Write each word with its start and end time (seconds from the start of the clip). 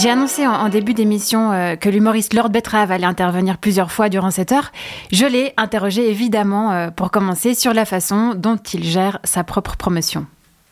J'ai 0.00 0.10
annoncé 0.10 0.46
en, 0.46 0.68
début 0.68 0.94
d'émission 0.94 1.50
euh, 1.50 1.74
que 1.74 1.88
l'humoriste 1.88 2.32
Lord 2.32 2.50
Betrave 2.50 2.92
allait 2.92 3.04
intervenir 3.04 3.58
plusieurs 3.58 3.90
fois 3.90 4.08
durant 4.08 4.30
cette 4.30 4.52
heure. 4.52 4.70
Je 5.10 5.26
l'ai 5.26 5.54
interrogé 5.56 6.08
évidemment 6.08 6.70
euh, 6.70 6.90
pour 6.92 7.10
commencer 7.10 7.54
sur 7.54 7.74
la 7.74 7.84
façon 7.84 8.34
dont 8.36 8.54
il 8.72 8.84
gère 8.84 9.18
sa 9.24 9.42
propre 9.42 9.76
promotion. 9.76 10.24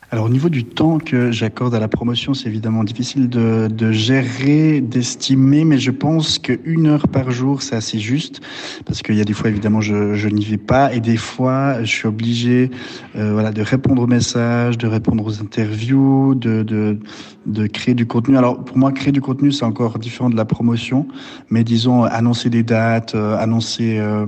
Alors 0.09 0.27
au 0.27 0.29
niveau 0.29 0.47
du 0.47 0.63
temps 0.63 0.99
que 0.99 1.31
j'accorde 1.31 1.75
à 1.75 1.81
la 1.81 1.89
promotion, 1.89 2.33
c'est 2.33 2.47
évidemment 2.47 2.85
difficile 2.85 3.27
de, 3.27 3.67
de 3.67 3.91
gérer, 3.91 4.79
d'estimer, 4.79 5.65
mais 5.65 5.79
je 5.79 5.91
pense 5.91 6.39
qu'une 6.39 6.87
heure 6.87 7.09
par 7.09 7.29
jour, 7.29 7.61
c'est 7.61 7.75
assez 7.75 7.99
juste, 7.99 8.39
parce 8.85 9.01
qu'il 9.01 9.15
y 9.15 9.21
a 9.21 9.25
des 9.25 9.33
fois, 9.33 9.49
évidemment, 9.49 9.81
je, 9.81 10.13
je 10.13 10.29
n'y 10.29 10.45
vais 10.45 10.55
pas, 10.55 10.93
et 10.93 11.01
des 11.01 11.17
fois, 11.17 11.83
je 11.83 11.91
suis 11.91 12.07
obligé 12.07 12.71
euh, 13.17 13.33
voilà, 13.33 13.51
de 13.51 13.61
répondre 13.61 14.01
aux 14.01 14.07
messages, 14.07 14.77
de 14.77 14.87
répondre 14.87 15.25
aux 15.25 15.41
interviews, 15.41 16.35
de, 16.35 16.63
de, 16.63 16.99
de 17.45 17.67
créer 17.67 17.93
du 17.93 18.05
contenu. 18.05 18.37
Alors 18.37 18.63
pour 18.63 18.77
moi, 18.77 18.93
créer 18.93 19.11
du 19.11 19.19
contenu, 19.19 19.51
c'est 19.51 19.65
encore 19.65 19.99
différent 19.99 20.29
de 20.29 20.37
la 20.37 20.45
promotion, 20.45 21.05
mais 21.49 21.65
disons, 21.65 22.03
annoncer 22.03 22.49
des 22.49 22.63
dates, 22.63 23.13
euh, 23.13 23.35
annoncer... 23.37 23.99
Euh, 23.99 24.25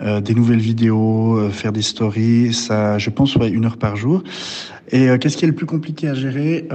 euh, 0.00 0.20
des 0.20 0.34
nouvelles 0.34 0.58
vidéos, 0.58 1.36
euh, 1.36 1.50
faire 1.50 1.70
des 1.70 1.82
stories, 1.82 2.52
ça, 2.52 2.98
je 2.98 3.08
pense, 3.08 3.36
ouais, 3.36 3.50
une 3.50 3.66
heure 3.66 3.76
par 3.76 3.94
jour. 3.94 4.24
Et 4.90 5.08
euh, 5.08 5.18
qu'est-ce 5.18 5.36
qui 5.36 5.44
est 5.44 5.48
le 5.48 5.54
plus 5.54 5.66
compliqué 5.66 6.08
à 6.08 6.14
gérer 6.14 6.68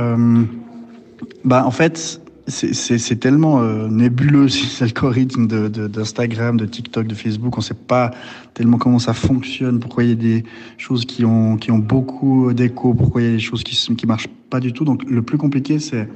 Bah, 1.44 1.66
en 1.66 1.72
fait, 1.72 2.22
c'est 2.48 3.20
tellement 3.20 3.62
nébuleux 3.90 4.48
ces 4.50 4.84
algorithmes 4.84 5.48
d'Instagram, 5.48 6.58
de, 6.58 6.66
de, 6.66 6.70
TikTok, 6.70 7.08
de 7.08 7.16
Facebook. 7.16 7.58
On 7.58 7.62
ne 7.62 7.66
sait 7.66 7.74
pas 7.74 8.12
tellement 8.54 8.78
comment 8.78 9.00
ça 9.00 9.14
fonctionne, 9.14 9.80
pourquoi 9.80 10.04
il 10.04 10.10
y 10.10 10.14
a 10.14 10.16
des 10.16 10.44
choses 10.78 11.06
qui 11.06 11.26
ont, 11.26 11.58
qui 11.58 11.72
ont 11.72 11.80
beaucoup 11.80 12.54
d'écho, 12.54 12.94
pourquoi 12.94 13.22
il 13.22 13.26
y 13.26 13.30
a 13.30 13.34
des 13.34 13.40
choses 13.40 13.64
qui 13.64 13.76
qui 13.96 14.06
marchent 14.06 14.30
pas 14.50 14.60
du 14.60 14.74
tout. 14.74 14.86
Donc 14.86 15.04
le 15.10 15.22
plus 15.22 15.38
compliqué, 15.38 15.80
c'est 15.80 16.08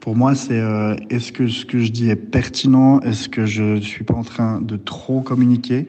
pour 0.00 0.16
moi, 0.16 0.34
c'est 0.34 0.62
est-ce 1.10 1.32
que 1.32 1.48
ce 1.48 1.64
que 1.64 1.78
je 1.78 1.90
dis 1.90 2.10
est 2.10 2.16
pertinent? 2.16 3.00
Est-ce 3.00 3.28
que 3.28 3.46
je 3.46 3.80
suis 3.80 4.04
pas 4.04 4.14
en 4.14 4.24
train 4.24 4.60
de 4.60 4.76
trop 4.76 5.20
communiquer? 5.20 5.86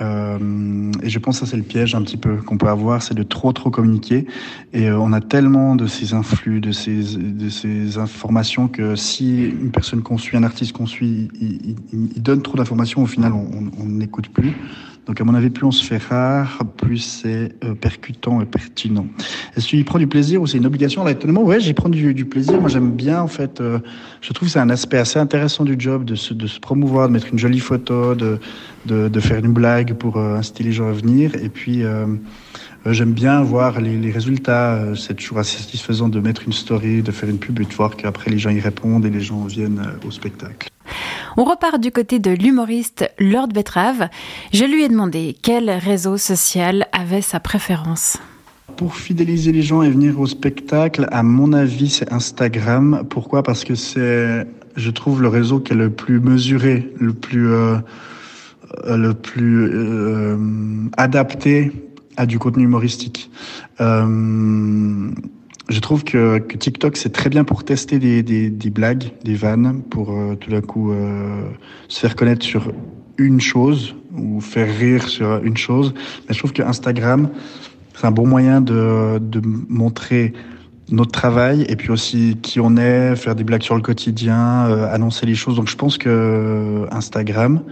Euh, 0.00 0.92
et 1.02 1.08
je 1.08 1.18
pense 1.18 1.40
que 1.40 1.46
ça 1.46 1.50
c'est 1.50 1.56
le 1.56 1.62
piège 1.62 1.94
un 1.94 2.02
petit 2.02 2.16
peu 2.16 2.36
qu'on 2.36 2.56
peut 2.56 2.68
avoir, 2.68 3.02
c'est 3.02 3.14
de 3.14 3.22
trop 3.22 3.52
trop 3.52 3.70
communiquer. 3.70 4.26
Et 4.72 4.88
euh, 4.88 4.98
on 4.98 5.12
a 5.12 5.20
tellement 5.20 5.76
de 5.76 5.86
ces 5.86 6.14
influx, 6.14 6.60
de 6.60 6.72
ces, 6.72 7.16
de 7.16 7.48
ces 7.48 7.98
informations 7.98 8.68
que 8.68 8.96
si 8.96 9.44
une 9.44 9.70
personne 9.70 10.02
qu'on 10.02 10.18
suit, 10.18 10.36
un 10.36 10.44
artiste 10.44 10.72
qu'on 10.72 10.86
suit, 10.86 11.28
il, 11.40 11.76
il, 11.92 12.08
il, 12.14 12.22
donne 12.22 12.42
trop 12.42 12.56
d'informations, 12.56 13.02
au 13.02 13.06
final 13.06 13.32
on 13.32 13.84
n'écoute 13.84 14.28
plus. 14.28 14.54
Donc 15.08 15.22
à 15.22 15.24
mon 15.24 15.34
avis, 15.34 15.48
plus 15.48 15.64
on 15.64 15.70
se 15.70 15.82
fait 15.82 15.96
rare, 15.96 16.58
plus 16.76 16.98
c'est 16.98 17.54
euh, 17.64 17.74
percutant 17.74 18.42
et 18.42 18.44
pertinent. 18.44 19.06
Est-ce 19.56 19.64
que 19.64 19.76
tu 19.76 19.84
prends 19.84 19.98
du 19.98 20.06
plaisir 20.06 20.42
ou 20.42 20.46
c'est 20.46 20.58
une 20.58 20.66
obligation? 20.66 21.02
Là, 21.02 21.12
étonnamment, 21.12 21.42
ouais, 21.44 21.60
j'y 21.60 21.72
prends 21.72 21.88
du, 21.88 22.12
du, 22.12 22.26
plaisir. 22.26 22.60
Moi, 22.60 22.68
j'aime 22.68 22.90
bien, 22.90 23.22
en 23.22 23.26
fait. 23.26 23.62
Euh, 23.62 23.78
je 24.20 24.34
trouve 24.34 24.48
que 24.48 24.52
c'est 24.52 24.58
un 24.60 24.68
aspect 24.68 24.98
assez 24.98 25.18
intéressant 25.18 25.64
du 25.64 25.76
job 25.78 26.04
de 26.04 26.14
se, 26.14 26.34
de 26.34 26.46
se 26.46 26.60
promouvoir, 26.60 27.08
de 27.08 27.14
mettre 27.14 27.28
une 27.32 27.38
jolie 27.38 27.58
photo, 27.58 28.14
de, 28.14 28.38
de, 28.84 29.08
de 29.08 29.20
faire 29.20 29.38
une 29.38 29.52
blague 29.52 29.94
pour 29.94 30.18
euh, 30.18 30.36
inciter 30.36 30.62
les 30.62 30.72
gens 30.72 30.88
à 30.88 30.92
venir. 30.92 31.34
Et 31.36 31.48
puis, 31.48 31.84
euh, 31.84 32.04
j'aime 32.84 33.12
bien 33.12 33.42
voir 33.42 33.80
les, 33.80 33.96
les 33.96 34.10
résultats. 34.10 34.94
C'est 34.94 35.14
toujours 35.14 35.38
assez 35.38 35.56
satisfaisant 35.56 36.10
de 36.10 36.20
mettre 36.20 36.42
une 36.46 36.52
story, 36.52 37.02
de 37.02 37.12
faire 37.12 37.30
une 37.30 37.38
pub 37.38 37.58
et 37.60 37.64
de 37.64 37.72
voir 37.72 37.96
qu'après 37.96 38.30
les 38.30 38.38
gens 38.38 38.50
y 38.50 38.60
répondent 38.60 39.06
et 39.06 39.10
les 39.10 39.22
gens 39.22 39.46
viennent 39.46 39.82
au 40.06 40.10
spectacle. 40.10 40.68
On 41.40 41.44
repart 41.44 41.80
du 41.80 41.92
côté 41.92 42.18
de 42.18 42.32
l'humoriste 42.32 43.08
Lord 43.20 43.50
Betrave. 43.54 44.08
Je 44.52 44.64
lui 44.64 44.82
ai 44.82 44.88
demandé 44.88 45.36
quel 45.40 45.70
réseau 45.70 46.16
social 46.16 46.88
avait 46.90 47.22
sa 47.22 47.38
préférence. 47.38 48.18
Pour 48.76 48.96
fidéliser 48.96 49.52
les 49.52 49.62
gens 49.62 49.82
et 49.82 49.88
venir 49.88 50.18
au 50.18 50.26
spectacle, 50.26 51.06
à 51.12 51.22
mon 51.22 51.52
avis, 51.52 51.90
c'est 51.90 52.12
Instagram. 52.12 53.04
Pourquoi? 53.08 53.44
Parce 53.44 53.62
que 53.62 53.76
c'est, 53.76 54.48
je 54.74 54.90
trouve, 54.90 55.22
le 55.22 55.28
réseau 55.28 55.60
qui 55.60 55.74
est 55.74 55.76
le 55.76 55.90
plus 55.90 56.18
mesuré, 56.18 56.92
le 56.98 57.12
plus, 57.12 57.52
euh, 57.52 59.12
plus 59.22 59.62
euh, 59.62 60.36
adapté 60.96 61.70
à 62.16 62.26
du 62.26 62.40
contenu 62.40 62.64
humoristique. 62.64 63.30
Euh, 63.80 65.08
je 65.68 65.80
trouve 65.80 66.04
que, 66.04 66.38
TikTok, 66.38 66.96
c'est 66.96 67.12
très 67.12 67.28
bien 67.30 67.44
pour 67.44 67.64
tester 67.64 67.98
des, 67.98 68.70
blagues, 68.70 69.10
des 69.24 69.34
vannes, 69.34 69.82
pour 69.90 70.12
euh, 70.12 70.34
tout 70.34 70.50
d'un 70.50 70.60
coup 70.60 70.92
euh, 70.92 71.42
se 71.88 72.00
faire 72.00 72.16
connaître 72.16 72.44
sur 72.44 72.72
une 73.18 73.40
chose 73.40 73.94
ou 74.16 74.40
faire 74.40 74.68
rire 74.78 75.08
sur 75.08 75.42
une 75.42 75.56
chose. 75.56 75.92
Mais 76.28 76.34
je 76.34 76.38
trouve 76.38 76.52
que 76.52 76.62
Instagram, 76.62 77.28
c'est 77.94 78.06
un 78.06 78.10
bon 78.10 78.26
moyen 78.26 78.60
de 78.60 79.40
montrer 79.68 80.32
notre 80.90 81.12
travail 81.12 81.66
et 81.68 81.76
puis 81.76 81.90
aussi 81.90 82.38
qui 82.42 82.60
on 82.60 82.76
est, 82.76 83.16
faire 83.16 83.34
des 83.34 83.44
blagues 83.44 83.62
sur 83.62 83.74
le 83.74 83.82
quotidien, 83.82 84.66
euh, 84.68 84.92
annoncer 84.92 85.26
les 85.26 85.34
choses. 85.34 85.56
Donc 85.56 85.68
je 85.68 85.76
pense 85.76 85.98
que 85.98 86.08
euh, 86.08 86.86
Instagram, 86.90 87.62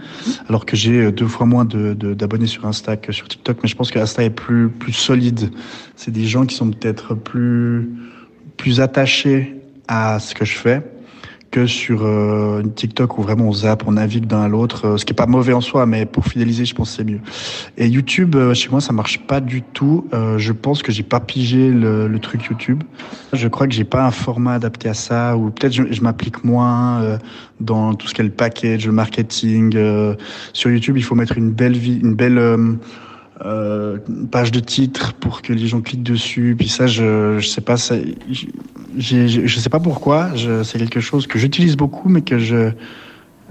alors 0.49 0.65
que 0.65 0.75
j'ai 0.75 1.11
deux 1.11 1.27
fois 1.27 1.45
moins 1.45 1.65
de, 1.65 1.93
de, 1.93 2.13
d'abonnés 2.13 2.47
sur 2.47 2.65
Insta 2.65 2.97
que 2.97 3.11
sur 3.11 3.27
TikTok, 3.27 3.57
mais 3.63 3.69
je 3.69 3.75
pense 3.75 3.91
que 3.91 3.99
Insta 3.99 4.23
est 4.23 4.29
plus 4.29 4.69
plus 4.69 4.93
solide. 4.93 5.51
C'est 5.95 6.11
des 6.11 6.25
gens 6.25 6.45
qui 6.45 6.55
sont 6.55 6.69
peut-être 6.69 7.15
plus 7.15 7.89
plus 8.57 8.81
attachés 8.81 9.61
à 9.87 10.19
ce 10.19 10.35
que 10.35 10.45
je 10.45 10.57
fais 10.57 10.83
que 11.51 11.65
sur 11.65 12.05
euh, 12.05 12.61
TikTok 12.75 13.17
où 13.17 13.21
vraiment 13.21 13.45
on 13.45 13.53
zappe, 13.53 13.83
on 13.87 13.93
navigue 13.93 14.25
d'un 14.25 14.41
à 14.41 14.47
l'autre, 14.47 14.85
euh, 14.85 14.97
ce 14.97 15.05
qui 15.05 15.13
est 15.13 15.15
pas 15.15 15.25
mauvais 15.25 15.53
en 15.53 15.61
soi, 15.61 15.85
mais 15.85 16.05
pour 16.05 16.25
fidéliser, 16.25 16.65
je 16.65 16.75
pense 16.75 16.91
c'est 16.91 17.03
mieux. 17.03 17.19
Et 17.77 17.87
YouTube, 17.87 18.35
euh, 18.35 18.53
chez 18.53 18.69
moi, 18.69 18.81
ça 18.81 18.93
marche 18.93 19.19
pas 19.25 19.39
du 19.39 19.61
tout. 19.61 20.07
Euh, 20.13 20.37
je 20.37 20.51
pense 20.53 20.83
que 20.83 20.91
j'ai 20.91 21.03
pas 21.03 21.19
pigé 21.19 21.69
le, 21.69 22.07
le, 22.07 22.19
truc 22.19 22.45
YouTube. 22.45 22.83
Je 23.33 23.47
crois 23.47 23.67
que 23.67 23.73
j'ai 23.73 23.83
pas 23.83 24.05
un 24.05 24.11
format 24.11 24.53
adapté 24.53 24.89
à 24.89 24.93
ça, 24.93 25.37
ou 25.37 25.49
peut-être 25.49 25.73
je, 25.73 25.83
je 25.89 26.01
m'applique 26.01 26.43
moins 26.43 27.01
euh, 27.01 27.17
dans 27.59 27.93
tout 27.93 28.07
ce 28.07 28.13
qu'est 28.13 28.23
le 28.23 28.29
package, 28.29 28.85
le 28.85 28.91
marketing. 28.91 29.73
Euh, 29.75 30.15
sur 30.53 30.69
YouTube, 30.69 30.97
il 30.97 31.03
faut 31.03 31.15
mettre 31.15 31.37
une 31.37 31.51
belle 31.51 31.77
vie, 31.77 31.99
une 32.03 32.15
belle 32.15 32.39
euh, 33.45 33.97
page 34.31 34.51
de 34.51 34.59
titre 34.59 35.13
pour 35.13 35.41
que 35.41 35.53
les 35.53 35.67
gens 35.67 35.81
cliquent 35.81 36.03
dessus. 36.03 36.55
Puis 36.57 36.69
ça, 36.69 36.87
je, 36.87 37.39
je 37.39 37.47
sais 37.47 37.61
pas, 37.61 37.75
je 37.75 39.59
sais 39.59 39.69
pas 39.69 39.79
pourquoi. 39.79 40.31
C'est 40.63 40.79
quelque 40.79 40.99
chose 40.99 41.27
que 41.27 41.37
j'utilise 41.39 41.77
beaucoup, 41.77 42.09
mais 42.09 42.21
que 42.21 42.39
je 42.39 42.71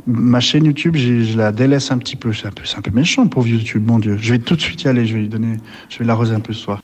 ma 0.07 0.41
chaîne 0.41 0.65
YouTube, 0.65 0.97
je 0.97 1.37
la 1.37 1.53
délaisse 1.53 1.91
un 1.91 1.99
petit 1.99 2.17
peu. 2.17 2.33
C'est 2.33 2.47
un 2.47 2.51
peu, 2.51 2.65
c'est 2.65 2.79
un 2.79 2.83
peu 2.83 2.91
méchant 2.91 3.27
pour 3.27 3.47
YouTube, 3.47 3.85
mon 3.87 3.99
Dieu. 3.99 4.17
Je 4.21 4.33
vais 4.33 4.39
tout 4.39 4.57
de 4.57 4.61
suite 4.61 4.83
y 4.83 4.89
aller. 4.89 5.07
Je 5.07 5.15
vais 5.15 5.21
lui 5.21 5.29
donner, 5.29 5.57
je 5.89 5.99
vais 5.99 6.05
l'arroser 6.05 6.35
un 6.35 6.41
peu 6.41 6.53
ce 6.53 6.61
soir. 6.61 6.83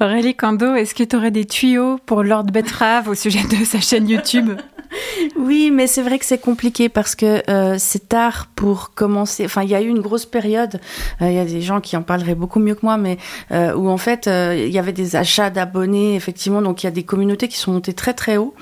Aurélie 0.00 0.34
Kando, 0.34 0.74
est-ce 0.74 0.94
que 0.94 1.04
tu 1.04 1.16
aurais 1.16 1.30
des 1.30 1.46
tuyaux 1.46 1.98
pour 2.04 2.22
Lord 2.22 2.44
Betrave 2.44 3.08
au 3.08 3.14
sujet 3.14 3.42
de 3.50 3.64
sa 3.64 3.80
chaîne 3.80 4.08
YouTube? 4.08 4.50
Oui, 5.36 5.70
mais 5.70 5.86
c'est 5.86 6.02
vrai 6.02 6.18
que 6.18 6.24
c'est 6.24 6.38
compliqué 6.38 6.88
parce 6.88 7.14
que 7.14 7.42
euh, 7.50 7.76
c'est 7.78 8.08
tard 8.08 8.48
pour 8.54 8.94
commencer. 8.94 9.44
Enfin, 9.44 9.62
il 9.62 9.70
y 9.70 9.74
a 9.74 9.82
eu 9.82 9.88
une 9.88 10.00
grosse 10.00 10.26
période. 10.26 10.80
Euh, 11.22 11.30
il 11.30 11.34
y 11.34 11.38
a 11.38 11.44
des 11.44 11.60
gens 11.60 11.80
qui 11.80 11.96
en 11.96 12.02
parleraient 12.02 12.34
beaucoup 12.34 12.60
mieux 12.60 12.74
que 12.74 12.84
moi, 12.84 12.96
mais 12.96 13.18
euh, 13.52 13.74
où 13.74 13.88
en 13.88 13.96
fait 13.96 14.26
il 14.26 14.70
y 14.70 14.78
avait 14.78 14.92
des 14.92 15.16
achats 15.16 15.50
d'abonnés, 15.50 16.14
effectivement. 16.14 16.62
Donc 16.62 16.82
il 16.82 16.86
y 16.86 16.88
a 16.88 16.92
des 16.92 17.04
communautés 17.04 17.48
qui 17.48 17.58
sont 17.58 17.72
montées 17.72 17.94
très 17.94 18.14
très 18.14 18.36
haut. 18.36 18.54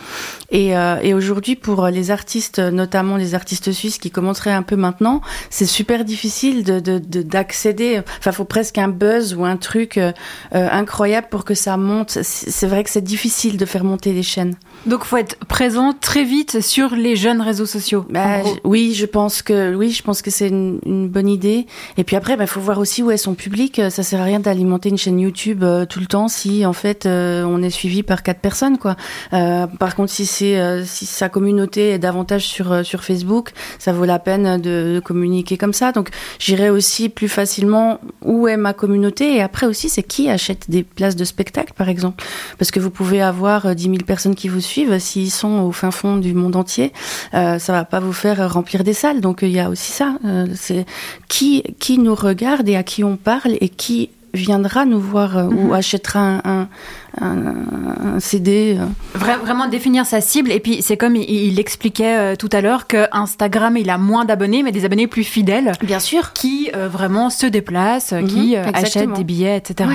Et, 0.52 0.76
euh, 0.76 0.96
et 1.02 1.14
aujourd'hui, 1.14 1.56
pour 1.56 1.86
les 1.86 2.10
artistes, 2.10 2.60
notamment 2.60 3.16
les 3.16 3.34
artistes 3.34 3.72
suisses 3.72 3.98
qui 3.98 4.10
commenceraient 4.10 4.52
un 4.52 4.62
peu 4.62 4.76
maintenant, 4.76 5.20
c'est 5.50 5.66
super 5.66 6.04
difficile 6.04 6.62
de 6.62 6.78
d'accéder. 6.78 7.96
De, 7.96 7.96
de, 7.96 8.04
enfin, 8.18 8.32
faut 8.32 8.44
presque 8.44 8.78
un 8.78 8.88
buzz 8.88 9.34
ou 9.34 9.44
un 9.44 9.56
truc 9.56 9.96
euh, 9.96 10.12
incroyable 10.52 11.26
pour 11.30 11.44
que 11.44 11.54
ça 11.54 11.76
monte. 11.76 12.18
C'est 12.22 12.66
vrai 12.66 12.84
que 12.84 12.90
c'est 12.90 13.02
difficile 13.02 13.56
de 13.56 13.64
faire 13.64 13.82
monter 13.82 14.12
les 14.12 14.22
chaînes. 14.22 14.54
Donc 14.86 15.04
faut 15.04 15.16
être 15.16 15.36
présent 15.46 15.92
très 15.98 16.24
vite 16.24 16.60
sur 16.60 16.94
les 16.94 17.16
jeunes 17.16 17.40
réseaux 17.40 17.66
sociaux. 17.66 18.04
Bah, 18.10 18.42
oui, 18.64 18.94
je 18.94 19.06
pense 19.06 19.42
que 19.42 19.74
oui, 19.74 19.90
je 19.90 20.02
pense 20.02 20.22
que 20.22 20.30
c'est 20.30 20.48
une, 20.48 20.80
une, 20.84 21.08
bonne 21.08 21.28
idée. 21.28 21.66
Et 21.96 22.04
puis 22.04 22.16
après, 22.16 22.34
il 22.34 22.38
bah, 22.38 22.46
faut 22.46 22.60
voir 22.60 22.78
aussi 22.78 23.02
où 23.02 23.10
est 23.10 23.16
son 23.16 23.34
public. 23.34 23.80
Ça 23.90 24.02
sert 24.02 24.20
à 24.20 24.24
rien 24.24 24.40
d'alimenter 24.40 24.88
une 24.88 24.98
chaîne 24.98 25.18
YouTube 25.18 25.62
euh, 25.62 25.86
tout 25.86 26.00
le 26.00 26.06
temps 26.06 26.28
si 26.28 26.66
en 26.66 26.72
fait 26.72 27.06
euh, 27.06 27.44
on 27.44 27.62
est 27.62 27.70
suivi 27.70 28.02
par 28.02 28.22
quatre 28.22 28.40
personnes, 28.40 28.78
quoi. 28.78 28.96
Euh, 29.32 29.66
par 29.66 29.94
contre, 29.94 30.12
si 30.12 30.26
c'est 30.42 30.58
euh, 30.58 30.84
si 30.84 31.06
sa 31.06 31.28
communauté 31.28 31.90
est 31.90 32.00
davantage 32.00 32.44
sur 32.48 32.72
euh, 32.72 32.82
sur 32.82 33.04
Facebook, 33.04 33.52
ça 33.78 33.92
vaut 33.92 34.04
la 34.04 34.18
peine 34.18 34.60
de, 34.60 34.94
de 34.96 35.00
communiquer 35.00 35.56
comme 35.56 35.72
ça. 35.72 35.92
Donc 35.92 36.08
j'irai 36.40 36.68
aussi 36.68 37.08
plus 37.08 37.28
facilement 37.28 38.00
où 38.22 38.48
est 38.48 38.56
ma 38.56 38.72
communauté. 38.72 39.36
Et 39.36 39.40
après 39.40 39.66
aussi, 39.66 39.88
c'est 39.88 40.02
qui 40.02 40.28
achète 40.28 40.68
des 40.68 40.82
places 40.82 41.14
de 41.14 41.24
spectacle, 41.24 41.74
par 41.76 41.88
exemple, 41.88 42.24
parce 42.58 42.72
que 42.72 42.80
vous 42.80 42.90
pouvez 42.90 43.22
avoir 43.22 43.76
10 43.76 43.82
000 43.84 43.96
personnes 44.04 44.34
qui 44.34 44.48
vous 44.48 44.60
suivent 44.60 44.98
s'ils 44.98 45.30
sont 45.30 45.60
au 45.60 45.70
fin 45.70 45.92
fond 45.92 46.16
du 46.16 46.34
monde 46.34 46.56
entier, 46.56 46.92
euh, 47.34 47.60
ça 47.60 47.72
va 47.72 47.84
pas 47.84 48.00
vous 48.00 48.12
faire 48.12 48.52
remplir 48.52 48.82
des 48.82 48.94
salles. 48.94 49.20
Donc 49.20 49.42
il 49.42 49.52
y 49.52 49.60
a 49.60 49.70
aussi 49.70 49.92
ça. 49.92 50.16
Euh, 50.24 50.46
c'est 50.56 50.86
qui 51.28 51.62
qui 51.78 51.98
nous 51.98 52.16
regarde 52.16 52.68
et 52.68 52.76
à 52.76 52.82
qui 52.82 53.04
on 53.04 53.16
parle 53.16 53.54
et 53.60 53.68
qui 53.68 54.10
viendra 54.34 54.84
nous 54.84 55.00
voir 55.00 55.36
euh, 55.36 55.44
mm 55.44 55.50
-hmm. 55.50 55.68
ou 55.68 55.74
achètera 55.74 56.20
un, 56.20 56.40
un, 56.44 56.68
un, 57.20 58.18
CD. 58.20 58.78
vraiment 59.14 59.68
définir 59.68 60.06
sa 60.06 60.20
cible. 60.20 60.50
Et 60.50 60.60
puis, 60.60 60.82
c'est 60.82 60.96
comme 60.96 61.16
il, 61.16 61.58
expliquait 61.58 62.36
tout 62.36 62.48
à 62.52 62.60
l'heure 62.60 62.86
que 62.86 63.06
Instagram, 63.12 63.76
il 63.76 63.90
a 63.90 63.98
moins 63.98 64.24
d'abonnés, 64.24 64.62
mais 64.62 64.72
des 64.72 64.84
abonnés 64.84 65.06
plus 65.06 65.24
fidèles. 65.24 65.72
Bien 65.82 66.00
sûr. 66.00 66.32
Qui 66.32 66.70
vraiment 66.72 67.30
se 67.30 67.46
déplacent, 67.46 68.12
mhm, 68.12 68.26
qui 68.26 68.56
achètent 68.56 69.12
des 69.12 69.24
billets, 69.24 69.56
etc. 69.56 69.88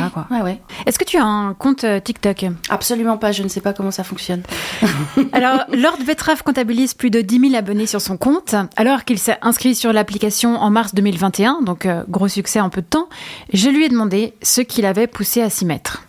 Est-ce 0.86 1.00
que 1.00 1.06
tu 1.06 1.18
as 1.18 1.26
un 1.26 1.54
compte 1.54 1.86
TikTok? 2.04 2.46
Absolument 2.70 3.18
pas. 3.18 3.32
Je 3.32 3.44
ne 3.44 3.48
sais 3.48 3.62
pas 3.62 3.74
comment 3.74 3.92
ça 3.92 4.04
fonctionne. 4.04 4.44
Alors, 5.34 5.66
Lord 5.74 5.98
Betrave 6.06 6.44
comptabilise 6.44 6.94
plus 6.94 7.10
de 7.10 7.22
10 7.22 7.50
000 7.50 7.56
abonnés 7.56 7.88
sur 7.88 8.02
son 8.02 8.18
compte, 8.18 8.56
alors 8.76 9.06
qu'il 9.06 9.20
s'est 9.20 9.38
inscrit 9.42 9.76
sur 9.76 9.94
l'application 9.94 10.56
en 10.56 10.70
mars 10.70 10.94
2021, 10.94 11.62
donc 11.62 11.86
euh, 11.86 12.04
gros 12.10 12.28
succès 12.28 12.60
en 12.60 12.70
peu 12.70 12.82
de 12.82 12.88
temps. 12.88 13.10
Je 13.54 13.70
lui 13.70 13.86
ai 13.86 13.90
demandé 13.90 14.34
ce 14.42 14.62
qui 14.62 14.82
l'avait 14.82 15.08
poussé 15.08 15.42
à 15.42 15.50
s'y 15.50 15.66
mettre. 15.66 16.07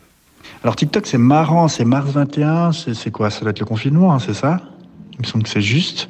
Alors 0.62 0.74
TikTok, 0.74 1.06
c'est 1.06 1.18
marrant, 1.18 1.68
c'est 1.68 1.84
mars 1.84 2.10
21, 2.10 2.72
c'est 2.72 3.10
quoi? 3.10 3.30
Ça 3.30 3.40
doit 3.42 3.50
être 3.50 3.60
le 3.60 3.66
confinement, 3.66 4.12
hein, 4.12 4.18
c'est 4.18 4.34
ça? 4.34 4.60
Il 5.12 5.20
me 5.20 5.24
semble 5.24 5.44
que 5.44 5.50
c'est 5.50 5.60
juste. 5.60 6.08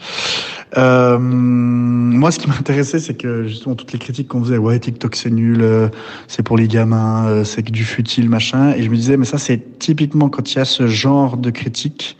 Euh, 0.76 1.18
moi, 1.18 2.30
ce 2.30 2.38
qui 2.38 2.48
m'intéressait, 2.48 2.98
c'est 2.98 3.14
que 3.14 3.46
justement 3.46 3.74
toutes 3.74 3.92
les 3.92 3.98
critiques 3.98 4.28
qu'on 4.28 4.42
faisait, 4.42 4.58
ouais, 4.58 4.78
TikTok 4.78 5.16
c'est 5.16 5.30
nul, 5.30 5.60
euh, 5.62 5.88
c'est 6.26 6.42
pour 6.42 6.56
les 6.56 6.68
gamins, 6.68 7.26
euh, 7.26 7.44
c'est 7.44 7.62
du 7.62 7.84
futile, 7.84 8.28
machin. 8.28 8.72
Et 8.72 8.82
je 8.82 8.90
me 8.90 8.96
disais, 8.96 9.16
mais 9.16 9.24
ça, 9.24 9.38
c'est 9.38 9.78
typiquement 9.78 10.28
quand 10.28 10.52
il 10.52 10.58
y 10.58 10.60
a 10.60 10.64
ce 10.64 10.86
genre 10.86 11.36
de 11.36 11.50
critiques, 11.50 12.18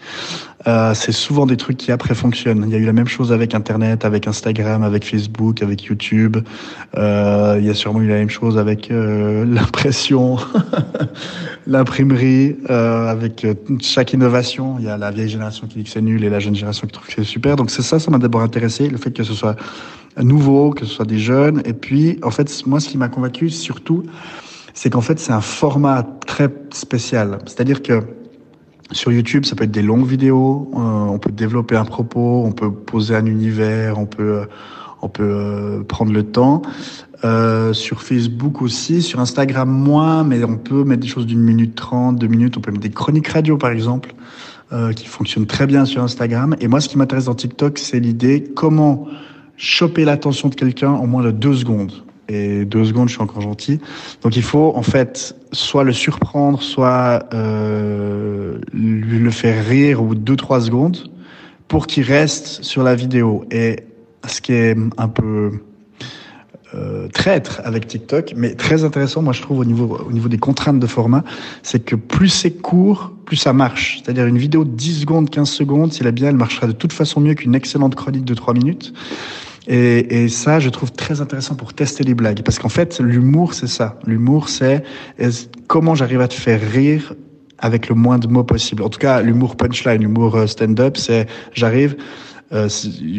euh, 0.67 0.93
c'est 0.95 1.13
souvent 1.13 1.47
des 1.47 1.57
trucs 1.57 1.77
qui 1.77 1.93
après 1.93 2.15
fonctionnent. 2.15 2.65
Il 2.67 2.73
y 2.73 2.75
a 2.75 2.79
eu 2.79 2.85
la 2.85 2.93
même 2.93 3.07
chose 3.07 3.33
avec 3.33 3.55
Internet, 3.55 4.05
avec 4.05 4.27
Instagram, 4.27 4.83
avec 4.83 5.05
Facebook, 5.05 5.63
avec 5.63 5.85
YouTube. 5.85 6.39
Euh, 6.97 7.57
il 7.61 7.67
y 7.67 7.71
a 7.71 7.75
sûrement 7.75 8.01
eu 8.01 8.09
la 8.09 8.17
même 8.17 8.31
chose 8.31 8.59
avec 8.59 8.91
euh, 8.91 9.45
l'impression, 9.49 10.37
l'imprimerie, 11.67 12.57
euh, 12.71 13.07
avec 13.07 13.45
euh, 13.45 13.55
chaque 13.81 14.13
innovation. 14.13 14.77
Il 14.79 14.87
y 14.87 14.89
a 14.89 14.97
la 14.97 15.11
vieille 15.11 15.29
génération 15.29 15.67
qui 15.69 15.79
dit 15.79 15.85
que 15.85 15.91
c'est 15.91 16.03
nul 16.03 16.25
et 16.25 16.31
la 16.31 16.41
jeune 16.41 16.57
génération 16.57 16.87
qui 16.87 16.93
trouve 16.93 17.07
que 17.07 17.15
c'est 17.15 17.25
super. 17.25 17.55
Donc 17.55 17.71
c'est 17.71 17.83
ça, 17.83 18.01
ça 18.01 18.11
m'a 18.11 18.19
d'abord 18.19 18.43
intéressé, 18.43 18.89
le 18.89 18.99
fait 18.99 19.13
que 19.13 19.23
ce 19.23 19.35
soit 19.35 19.55
nouveau, 20.21 20.71
que 20.71 20.85
ce 20.85 20.93
soit 20.93 21.07
des 21.07 21.21
jeunes. 21.21 21.63
Et 21.67 21.73
puis, 21.73 22.19
en 22.23 22.31
fait, 22.31 22.67
moi, 22.67 22.81
ce 22.81 22.89
qui 22.89 22.99
m'a 22.99 23.09
convaincu 23.09 23.51
surtout, 23.51 24.03
c'est 24.75 24.91
qu'en 24.91 25.01
fait, 25.01 25.21
c'est 25.21 25.33
un 25.33 25.41
format 25.41 26.05
très 26.27 26.49
spécial. 26.73 27.39
C'est-à-dire 27.47 27.83
que 27.83 28.03
sur 28.93 29.13
YouTube, 29.13 29.45
ça 29.45 29.55
peut 29.55 29.65
être 29.65 29.71
des 29.71 29.83
longues 29.83 30.07
vidéos, 30.07 30.71
euh, 30.75 30.79
on 30.79 31.19
peut 31.19 31.33
développer 31.33 31.77
un 31.77 31.85
propos, 31.85 32.45
on 32.45 32.53
peut 32.53 32.73
poser 32.73 33.15
un 33.15 33.27
univers, 33.27 33.99
on 33.99 34.07
peut, 34.07 34.41
euh, 34.41 34.45
on 35.03 35.09
peut 35.09 35.23
euh, 35.25 35.83
prendre 35.83 36.13
le 36.13 36.23
temps. 36.25 36.63
sur 37.73 38.03
Facebook 38.03 38.63
aussi, 38.63 39.03
sur 39.03 39.21
Instagram 39.21 39.69
moins, 39.69 40.25
mais 40.25 40.43
on 40.45 40.57
peut 40.57 40.85
mettre 40.85 41.03
des 41.03 41.09
choses 41.09 41.27
d'une 41.27 41.41
minute 41.41 41.75
trente, 41.75 42.19
deux 42.19 42.29
minutes, 42.29 42.57
on 42.57 42.61
peut 42.61 42.71
mettre 42.71 42.85
des 42.85 42.91
chroniques 42.91 43.29
radio 43.29 43.57
par 43.57 43.71
exemple, 43.71 44.15
qui 44.95 45.07
fonctionnent 45.07 45.47
très 45.47 45.67
bien 45.67 45.85
sur 45.85 46.03
Instagram. 46.03 46.55
Et 46.61 46.69
moi, 46.69 46.81
ce 46.81 46.89
qui 46.89 46.99
m'intéresse 46.99 47.25
dans 47.25 47.35
TikTok, 47.35 47.79
c'est 47.79 48.01
l'idée 48.01 48.45
comment 48.55 49.09
choper 49.57 50.05
l'attention 50.05 50.49
de 50.49 50.55
quelqu'un 50.55 50.93
en 50.93 51.07
moins 51.07 51.23
de 51.23 51.33
deux 51.33 51.55
secondes 51.55 51.93
et 52.29 52.65
deux 52.65 52.85
secondes, 52.85 53.09
je 53.09 53.15
suis 53.15 53.23
encore 53.23 53.41
gentil. 53.41 53.81
Donc 54.23 54.37
il 54.37 54.43
faut 54.43 54.73
en 54.75 54.83
fait 54.83 55.35
soit 55.53 55.85
le 55.85 55.93
surprendre, 55.93 56.63
soit 56.63 57.25
euh, 57.33 58.59
lui 58.73 59.19
le 59.19 59.31
faire 59.31 59.65
rire 59.67 60.03
au 60.03 60.07
bout 60.07 60.15
de 60.15 60.21
deux 60.21 60.37
trois 60.37 60.61
secondes 60.61 61.11
pour 61.69 61.87
qu'il 61.87 62.05
reste 62.05 62.63
sur 62.65 62.83
la 62.83 62.95
vidéo. 62.95 63.45
Et 63.51 63.85
ce 64.27 64.41
qui 64.41 64.53
est 64.53 64.77
un 64.97 65.09
peu 65.09 65.53
euh, 66.75 67.09
traître 67.09 67.63
avec 67.65 67.87
TikTok, 67.87 68.35
mais 68.37 68.55
très 68.55 68.85
intéressant, 68.85 69.23
moi 69.23 69.33
je 69.33 69.41
trouve 69.41 69.61
au 69.61 69.65
niveau 69.65 69.99
au 70.07 70.13
niveau 70.13 70.29
des 70.29 70.37
contraintes 70.37 70.79
de 70.79 70.87
format, 70.87 71.25
c'est 71.63 71.83
que 71.83 71.97
plus 71.97 72.29
c'est 72.29 72.51
court, 72.51 73.13
plus 73.25 73.37
ça 73.37 73.55
marche. 73.55 74.03
C'est-à-dire 74.03 74.27
une 74.27 74.37
vidéo 74.37 74.65
de 74.65 74.71
10 74.71 75.01
secondes, 75.01 75.31
15 75.31 75.49
secondes, 75.49 75.93
si 75.95 76.03
elle 76.03 76.09
est 76.09 76.13
bien, 76.13 76.29
elle 76.29 76.37
marchera 76.37 76.67
de 76.67 76.73
toute 76.73 76.93
façon 76.93 77.21
mieux 77.21 77.33
qu'une 77.33 77.55
excellente 77.55 77.95
chronique 77.95 78.27
de 78.27 78.35
3 78.35 78.53
minutes. 78.53 78.93
Et, 79.69 80.25
et, 80.25 80.29
ça, 80.29 80.61
je 80.61 80.71
trouve 80.71 80.91
très 80.93 81.21
intéressant 81.21 81.55
pour 81.55 81.75
tester 81.75 82.03
les 82.03 82.15
blagues. 82.15 82.43
Parce 82.43 82.59
qu'en 82.59 82.71
fait, 82.71 83.01
l'humour, 83.01 83.53
c'est 83.55 83.67
ça. 83.67 83.99
L'humour, 84.07 84.49
c'est 84.49 84.83
comment 85.67 85.95
j'arrive 85.95 86.23
à 86.23 86.29
te 86.29 86.35
faire 86.35 86.61
rire 86.61 87.15
avec 87.59 87.89
le 87.89 87.95
moins 87.95 88.19
de 88.19 88.27
mots 88.29 88.45
possible. 88.45 88.83
En 88.83 88.89
tout 88.89 88.99
cas, 88.99 89.21
l'humour 89.21 89.57
punchline, 89.57 90.01
l'humour 90.01 90.37
euh, 90.37 90.47
stand-up, 90.47 90.97
c'est 90.97 91.27
j'arrive 91.53 91.97
euh, 92.53 92.69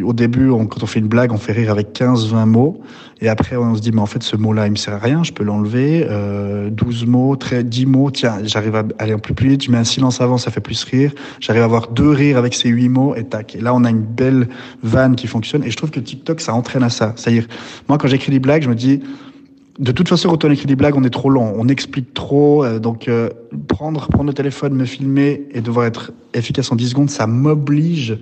au 0.04 0.14
début, 0.14 0.50
quand 0.50 0.81
on 0.81 0.86
fait 0.88 1.00
une 1.00 1.08
blague, 1.08 1.31
on 1.31 1.38
fait 1.38 1.52
rire 1.52 1.72
avec 1.72 1.94
15-20 1.94 2.46
mots. 2.46 2.81
Et 3.22 3.30
après, 3.30 3.58
on 3.58 3.76
se 3.76 3.81
dit, 3.81 3.92
mais 3.92 4.02
en 4.02 4.06
fait, 4.06 4.24
ce 4.24 4.36
mot-là, 4.36 4.68
il 4.68 4.72
me 4.72 4.76
sert 4.76 4.94
à 4.94 4.98
rien, 4.98 5.24
je 5.24 5.34
peux 5.34 5.44
l'enlever. 5.44 6.08
Euh, 6.10 6.70
12 6.70 7.06
mots, 7.06 7.36
très, 7.36 7.64
10 7.64 7.86
mots, 7.86 8.12
tiens, 8.12 8.38
j'arrive 8.44 8.76
à 8.76 8.84
aller 8.98 9.12
un 9.12 9.20
peu 9.20 9.34
plus 9.34 9.50
vite, 9.50 9.64
je 9.66 9.72
mets 9.72 9.78
un 9.78 9.84
silence 9.84 10.22
avant, 10.22 10.38
ça 10.38 10.52
fait 10.52 10.62
plus 10.62 10.84
rire. 10.84 11.12
J'arrive 11.40 11.62
à 11.62 11.66
avoir 11.66 11.90
deux 11.90 12.10
rires 12.10 12.38
avec 12.38 12.54
ces 12.54 12.70
8 12.70 12.90
mots, 12.90 13.16
et 13.16 13.26
tac. 13.26 13.56
Et 13.56 13.62
là, 13.62 13.74
on 13.76 13.84
a 13.84 13.90
une 13.90 14.02
belle 14.02 14.48
vanne 14.84 15.16
qui 15.16 15.28
fonctionne. 15.28 15.64
Et 15.64 15.70
je 15.70 15.78
trouve 15.78 15.92
que 15.92 16.00
TikTok, 16.00 16.42
ça 16.42 16.54
entraîne 16.54 16.84
à 16.84 16.90
ça. 16.90 17.14
C'est-à-dire, 17.16 17.46
moi, 17.88 17.98
quand 17.98 18.08
j'écris 18.08 18.31
des 18.31 18.40
blagues, 18.40 18.64
je 18.64 18.70
me 18.70 18.76
dis, 18.76 19.02
de 19.80 19.92
toute 19.92 20.10
façon, 20.10 20.30
quand 20.30 20.46
on 20.46 20.52
écrit 20.52 20.66
des 20.66 20.76
blagues, 20.76 20.96
on 20.96 21.04
est 21.04 21.10
trop 21.10 21.30
long, 21.30 21.54
on 21.58 21.68
explique 21.68 22.14
trop. 22.14 22.64
Euh, 22.64 22.80
donc, 22.80 23.08
euh, 23.08 23.30
prendre, 23.68 24.08
prendre 24.08 24.28
le 24.28 24.34
téléphone, 24.34 24.74
me 24.74 24.86
filmer 24.86 25.44
et 25.52 25.62
devoir 25.62 25.86
être 25.86 26.12
efficace 26.34 26.72
en 26.72 26.76
10 26.76 26.90
secondes, 26.90 27.10
ça 27.10 27.28
m'oblige 27.28 28.18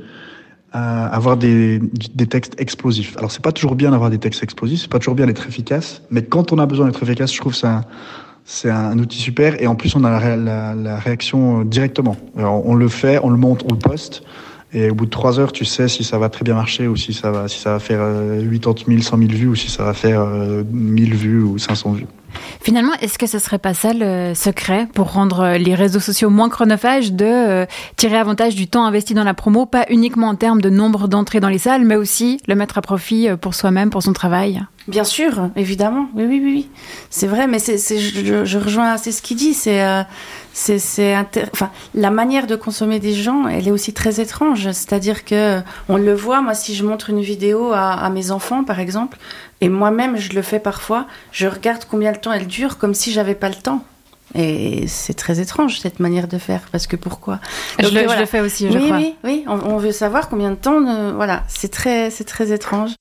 avoir 0.71 1.37
des, 1.37 1.79
des, 1.79 2.27
textes 2.27 2.59
explosifs. 2.59 3.17
Alors 3.17 3.31
c'est 3.31 3.41
pas 3.41 3.51
toujours 3.51 3.75
bien 3.75 3.91
d'avoir 3.91 4.09
des 4.09 4.19
textes 4.19 4.43
explosifs, 4.43 4.81
c'est 4.81 4.91
pas 4.91 4.99
toujours 4.99 5.15
bien 5.15 5.25
d'être 5.25 5.47
efficace, 5.47 6.03
mais 6.11 6.23
quand 6.23 6.51
on 6.51 6.59
a 6.59 6.65
besoin 6.65 6.85
d'être 6.85 7.01
efficace, 7.01 7.33
je 7.33 7.39
trouve 7.39 7.53
que 7.53 7.67
c'est 8.45 8.69
un, 8.69 8.99
outil 8.99 9.17
super 9.17 9.61
et 9.61 9.65
en 9.65 9.75
plus 9.75 9.95
on 9.95 10.03
a 10.03 10.19
la, 10.19 10.35
la, 10.35 10.75
la 10.75 10.99
réaction 10.99 11.63
directement. 11.63 12.15
Alors, 12.37 12.65
on 12.67 12.75
le 12.75 12.89
fait, 12.89 13.19
on 13.23 13.29
le 13.29 13.37
monte, 13.37 13.63
on 13.67 13.73
le 13.73 13.79
poste. 13.79 14.23
Et 14.73 14.89
au 14.89 14.95
bout 14.95 15.05
de 15.05 15.09
trois 15.09 15.39
heures, 15.39 15.53
tu 15.53 15.63
sais 15.63 15.87
si 15.87 16.03
ça 16.03 16.17
va 16.17 16.29
très 16.29 16.43
bien 16.43 16.53
marcher 16.53 16.87
ou 16.87 16.95
si 16.97 17.13
ça 17.13 17.31
va, 17.31 17.47
si 17.47 17.59
ça 17.59 17.71
va 17.71 17.79
faire 17.79 17.99
80 18.51 18.85
000, 18.87 19.01
100 19.01 19.17
000 19.17 19.29
vues 19.31 19.47
ou 19.47 19.55
si 19.55 19.69
ça 19.71 19.83
va 19.83 19.93
faire 19.93 20.25
1000 20.25 21.13
euh, 21.13 21.15
vues 21.15 21.41
ou 21.41 21.57
500 21.57 21.93
vues. 21.93 22.07
Finalement, 22.61 22.93
est-ce 23.01 23.17
que 23.17 23.27
ce 23.27 23.39
serait 23.39 23.59
pas 23.59 23.73
ça 23.73 23.93
le 23.93 24.33
secret 24.33 24.87
pour 24.93 25.13
rendre 25.13 25.57
les 25.57 25.75
réseaux 25.75 25.99
sociaux 25.99 26.29
moins 26.29 26.49
chronophages 26.49 27.13
de 27.13 27.25
euh, 27.25 27.65
tirer 27.95 28.17
avantage 28.17 28.55
du 28.55 28.67
temps 28.67 28.85
investi 28.85 29.13
dans 29.13 29.23
la 29.23 29.33
promo, 29.33 29.65
pas 29.65 29.85
uniquement 29.89 30.27
en 30.27 30.35
termes 30.35 30.61
de 30.61 30.69
nombre 30.69 31.07
d'entrées 31.07 31.39
dans 31.39 31.49
les 31.49 31.57
salles, 31.59 31.83
mais 31.83 31.95
aussi 31.95 32.39
le 32.47 32.55
mettre 32.55 32.77
à 32.77 32.81
profit 32.81 33.29
euh, 33.29 33.37
pour 33.37 33.55
soi-même, 33.55 33.89
pour 33.89 34.03
son 34.03 34.13
travail? 34.13 34.63
Bien 34.87 35.03
sûr, 35.03 35.49
évidemment. 35.57 36.07
Oui, 36.15 36.23
oui, 36.25 36.39
oui, 36.41 36.51
oui. 36.53 36.69
C'est 37.09 37.27
vrai, 37.27 37.45
mais 37.45 37.59
je, 37.59 38.57
rejoins 38.57 38.91
assez 38.91 39.11
ce 39.11 39.21
qu'il 39.21 39.35
dit. 39.35 39.53
C'est, 39.53 39.83
euh, 39.83 40.03
c'est, 40.53 40.79
c'est 40.79 41.13
enfin, 41.53 41.69
la 41.93 42.09
manière 42.09 42.47
de 42.47 42.55
consommer 42.55 42.99
des 42.99 43.13
gens, 43.13 43.47
elle 43.49 43.67
est 43.67 43.71
aussi 43.71 43.91
très 43.93 44.21
étrange. 44.21 44.71
C'est-à-dire 44.71 45.25
que 45.25 45.59
on 45.89 45.97
le 45.97 46.13
voit. 46.13 46.41
Moi, 46.41 46.53
si 46.53 46.73
je 46.73 46.85
montre 46.85 47.09
une 47.09 47.19
vidéo 47.19 47.73
à 47.73 48.09
mes 48.09 48.31
enfants, 48.31 48.63
par 48.63 48.79
exemple, 48.79 49.17
et 49.61 49.69
moi-même, 49.69 50.17
je 50.17 50.33
le 50.33 50.41
fais 50.41 50.59
parfois, 50.59 51.07
je 51.31 51.47
regarde 51.47 51.83
combien 51.89 52.11
de 52.11 52.17
temps 52.17 52.31
elle 52.31 52.47
dure, 52.47 52.77
comme 52.77 52.93
si 52.93 53.11
j'avais 53.11 53.35
pas 53.35 53.49
le 53.49 53.55
temps. 53.55 53.83
Et 54.35 54.87
c'est 54.87 55.13
très 55.13 55.39
étrange 55.39 55.79
cette 55.79 55.99
manière 55.99 56.27
de 56.27 56.37
faire 56.37 56.61
parce 56.71 56.85
que 56.85 56.95
pourquoi? 56.95 57.39
Je, 57.79 57.85
le, 57.85 58.09
je, 58.09 58.19
le, 58.19 58.25
fais 58.25 58.41
aussi, 58.41 58.69
je 58.69 58.77
oui, 58.77 58.85
crois. 58.85 58.97
Oui, 58.97 59.15
oui, 59.23 59.45
on, 59.47 59.59
on, 59.59 59.77
veut 59.77 59.93
savoir 59.93 60.27
combien 60.27 60.51
de 60.51 60.55
temps. 60.55 61.13
voilà, 61.15 61.43
c'est 61.47 61.71
très, 61.71 62.09
c'est 62.09 62.25
très 62.25 62.51
étrange. 62.51 62.91